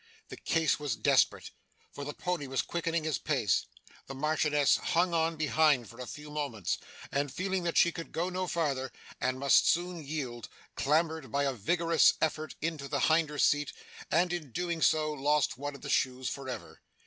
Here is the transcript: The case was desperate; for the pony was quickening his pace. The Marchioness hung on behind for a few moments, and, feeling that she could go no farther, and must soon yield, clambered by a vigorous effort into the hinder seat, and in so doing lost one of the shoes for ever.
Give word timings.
The 0.29 0.37
case 0.37 0.79
was 0.79 0.95
desperate; 0.95 1.51
for 1.91 2.03
the 2.03 2.15
pony 2.15 2.47
was 2.47 2.63
quickening 2.63 3.03
his 3.03 3.19
pace. 3.19 3.67
The 4.07 4.15
Marchioness 4.15 4.77
hung 4.77 5.13
on 5.13 5.35
behind 5.35 5.87
for 5.89 5.99
a 5.99 6.07
few 6.07 6.31
moments, 6.31 6.79
and, 7.11 7.31
feeling 7.31 7.61
that 7.65 7.77
she 7.77 7.91
could 7.91 8.11
go 8.11 8.27
no 8.31 8.47
farther, 8.47 8.91
and 9.19 9.37
must 9.37 9.67
soon 9.69 10.03
yield, 10.03 10.49
clambered 10.75 11.31
by 11.31 11.43
a 11.43 11.53
vigorous 11.53 12.15
effort 12.19 12.55
into 12.63 12.87
the 12.87 13.01
hinder 13.01 13.37
seat, 13.37 13.73
and 14.09 14.33
in 14.33 14.45
so 14.81 15.13
doing 15.13 15.21
lost 15.23 15.59
one 15.59 15.75
of 15.75 15.81
the 15.81 15.87
shoes 15.91 16.27
for 16.29 16.49
ever. 16.49 16.81